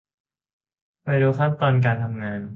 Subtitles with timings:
[1.03, 2.41] ไปดูขั้นตอนการทำงาน